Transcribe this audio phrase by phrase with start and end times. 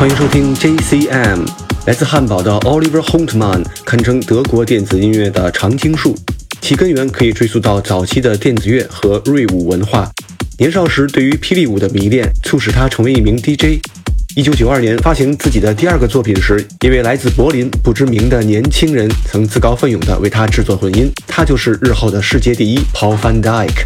[0.00, 1.46] 欢迎收听 JCM。
[1.84, 6.16] 来自汉堡的 Oliver h o n t m a n 堪称德国电子音乐的常青树，
[6.62, 10.10] 其根源可以追溯到早期的电子乐和瑞舞文化。
[10.56, 13.78] 年少时对于霹雳舞的迷恋，促使他成为一名 DJ。
[14.34, 23.84] 一九九二年发行自己的第二个作品时，一位来自柏林不知名的年轻人曾自告奋勇地为他制作混音，他就是日后的世界第一 Paul van Dyke。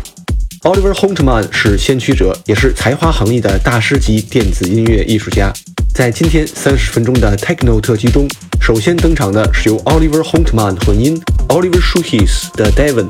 [0.63, 5.53] Oliver h o n t m a n 是先驱者，也是才华横溢的大师级电子音乐艺术家。
[5.95, 8.27] 在今天三十分钟的 Techno 特辑中，
[8.61, 11.17] 首先登场的是由 Oliver Holtman 混音
[11.47, 13.07] ，Oliver Schuhis 的 Devon。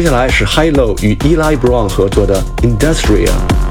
[0.00, 3.67] 接下来是 Hi Lo 与 Eli Brown 合作的 Industrial。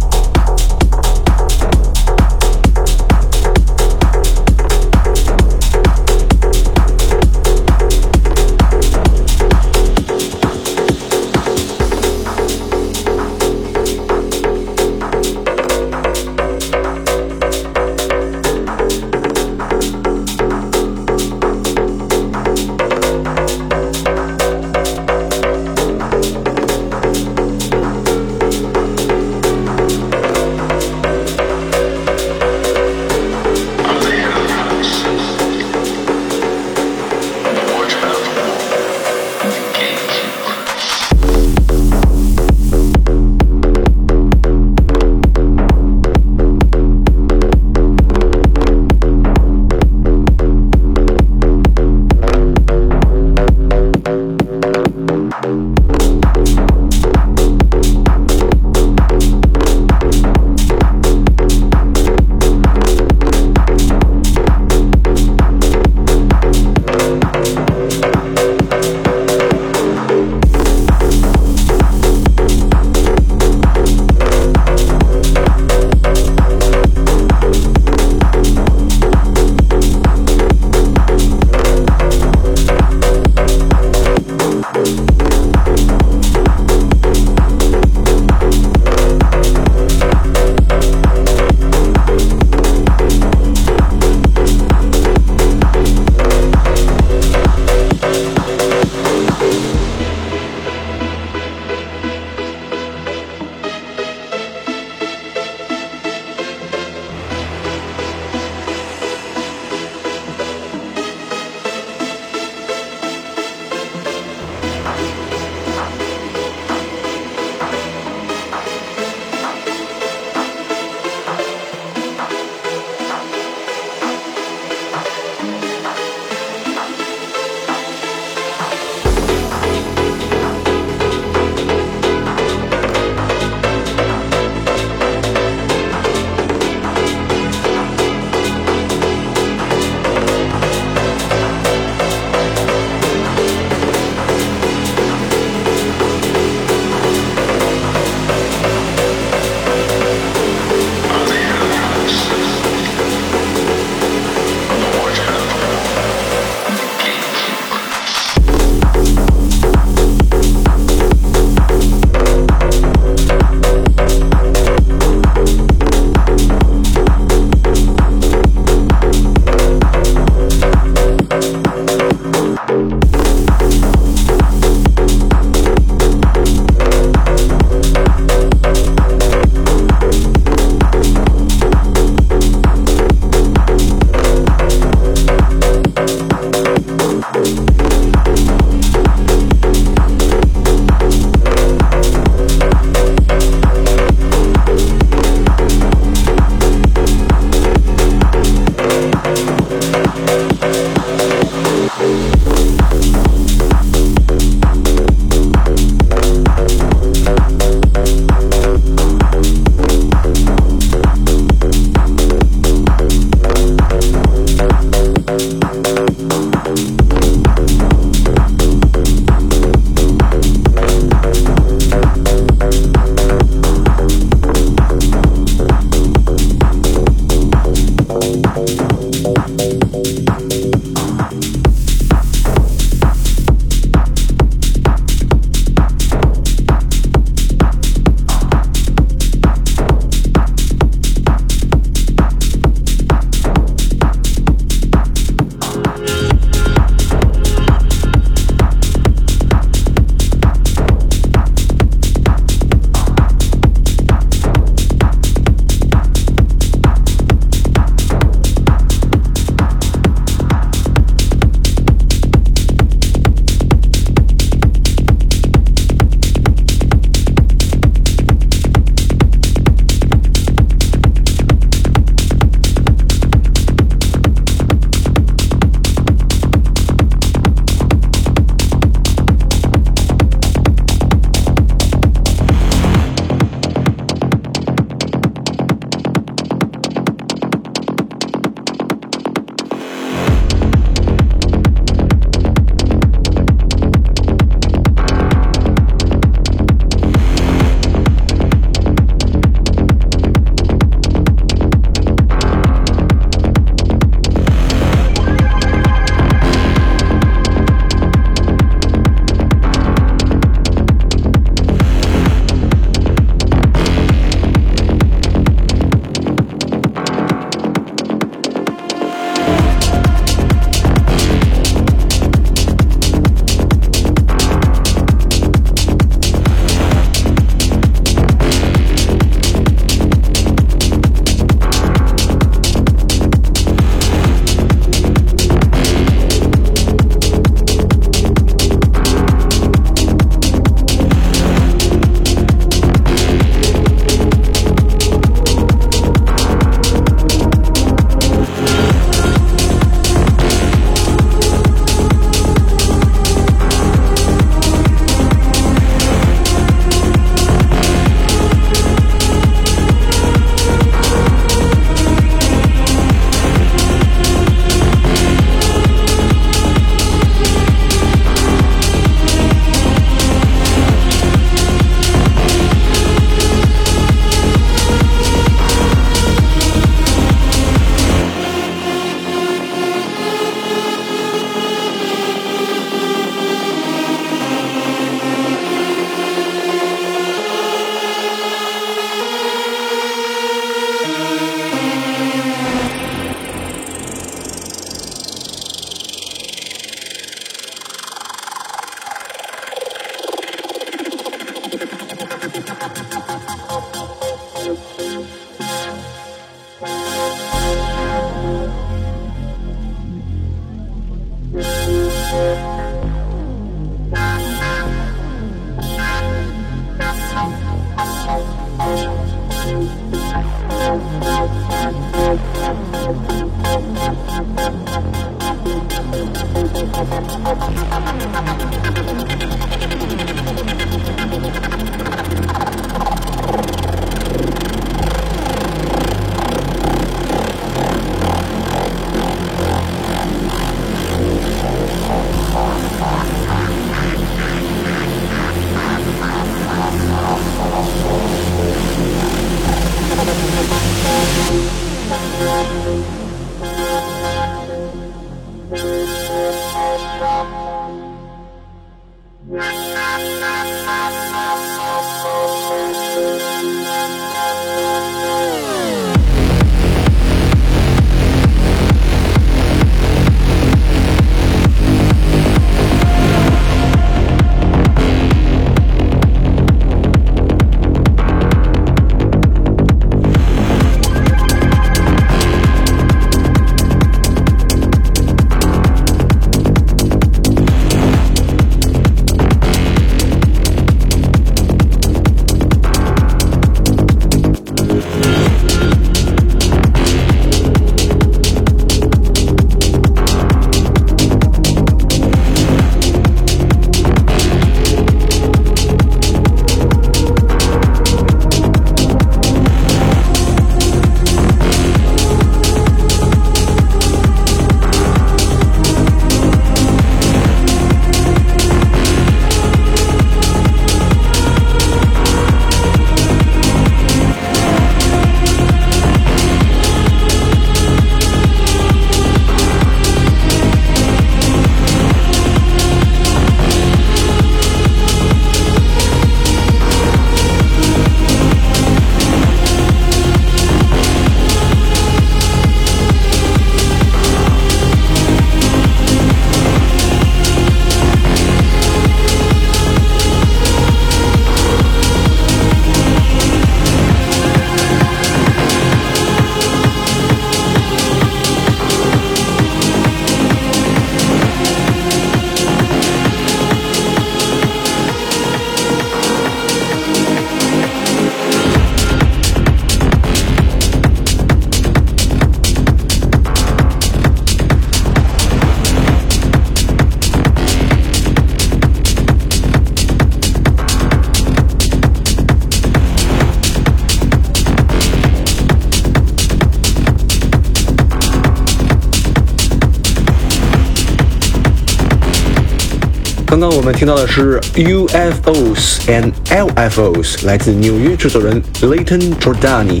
[593.54, 600.00] 刚刚我们听到的是 UFOs and LFOs，来自纽约制作人 Layton Jordani。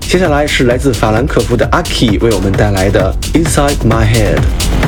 [0.00, 4.87] 接下来是来自法兰克福的 Aki 为我们带来的 Inside My Head。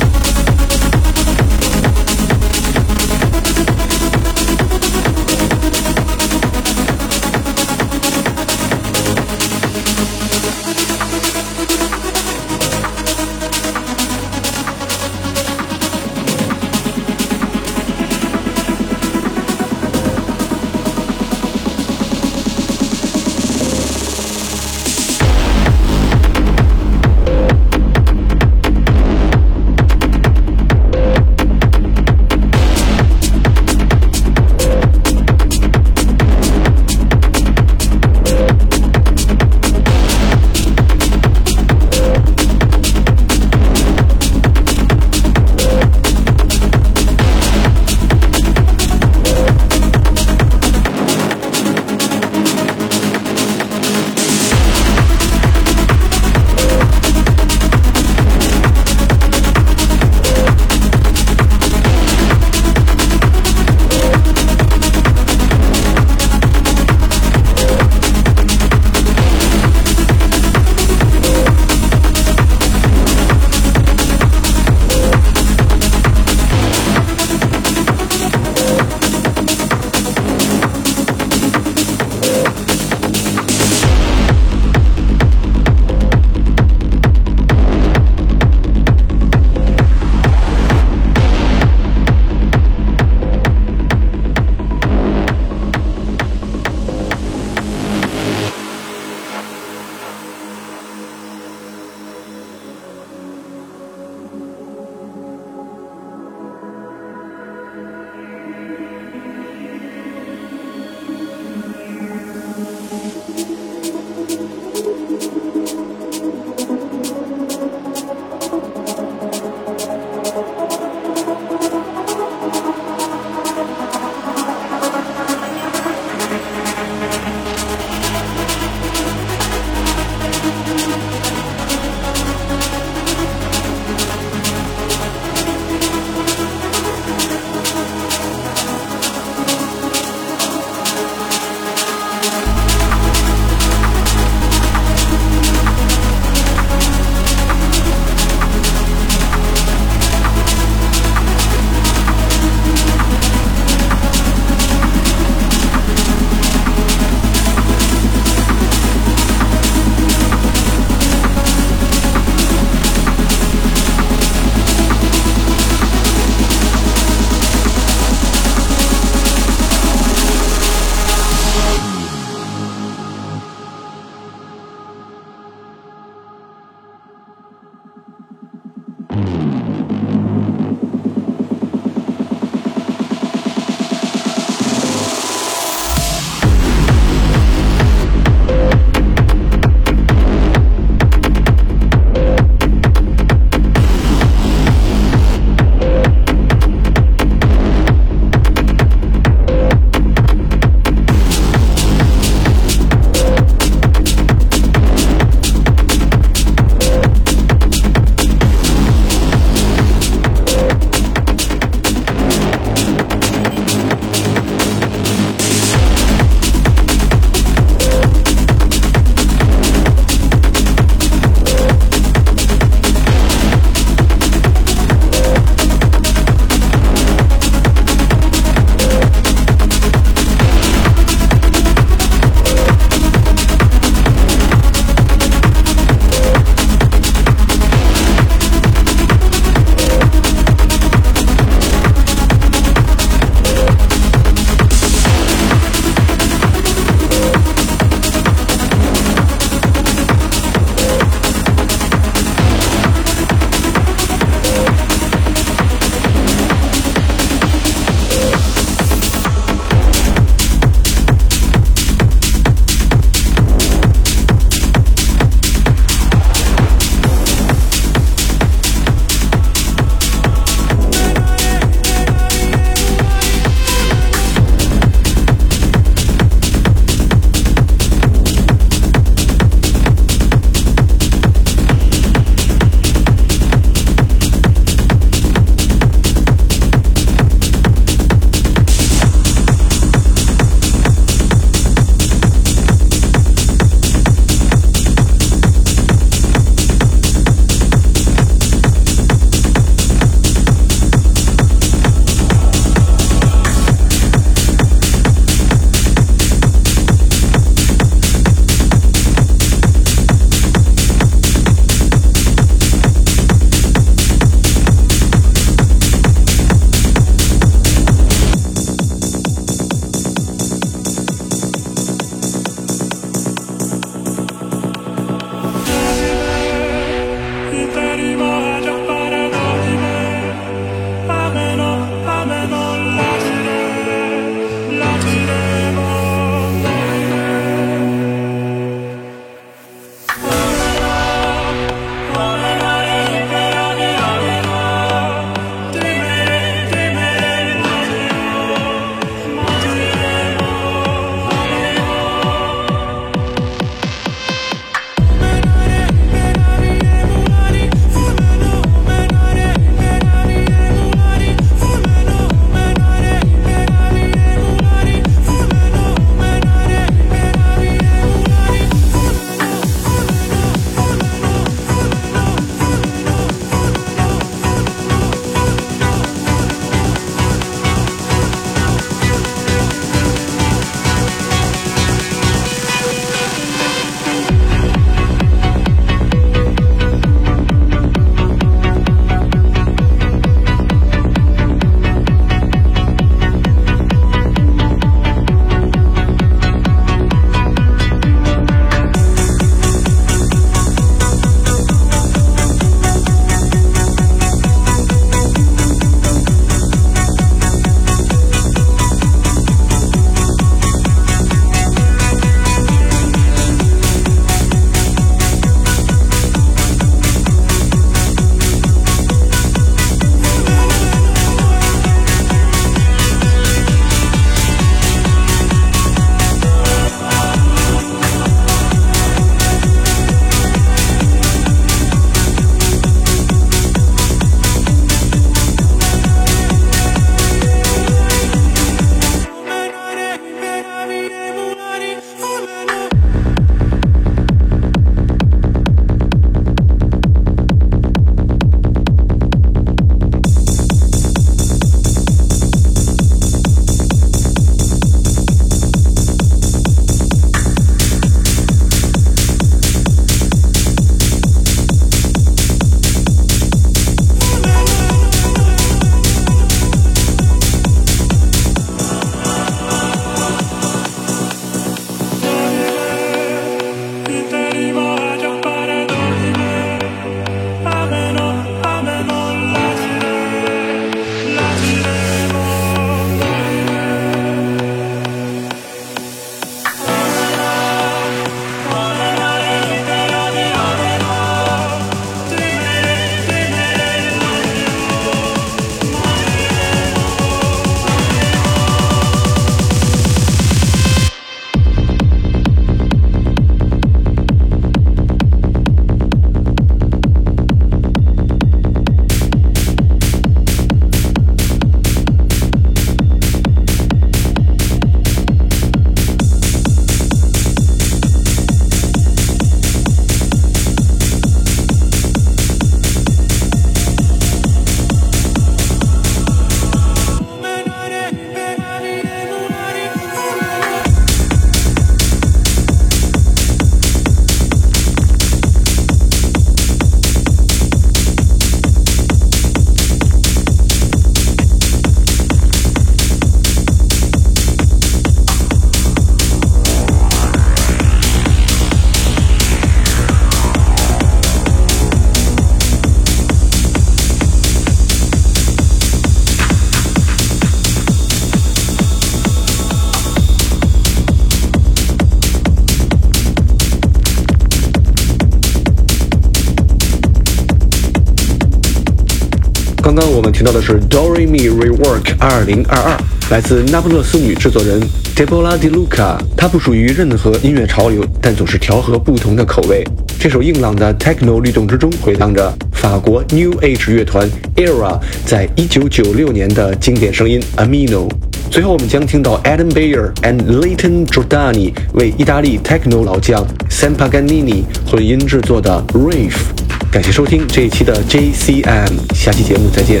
[569.92, 572.96] 刚刚我们听到的是 Doremi Rework 二零二二，
[573.28, 574.80] 来自那不勒斯女制作人
[575.16, 576.16] Debola Di Luca。
[576.36, 579.82] 她不属于任何音乐潮流，但总是调和不同的口味。
[580.16, 588.08] 这首硬朗的 Techno 律动之中，回荡着法国 New Age 乐团 Era 在一九九六年的经典声音 Amino。
[588.48, 596.59] 最后，我们将听到 Adam Beyer and Leighton Giordani 为意大利 Techno 老将 Sam Paganini 混音制作的 Rave。
[596.90, 600.00] 感谢收听这一期的 JCM，下期节目再见。